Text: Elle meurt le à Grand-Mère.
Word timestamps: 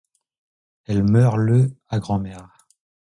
Elle 0.85 1.03
meurt 1.03 1.37
le 1.37 1.77
à 1.89 1.99
Grand-Mère. 1.99 2.57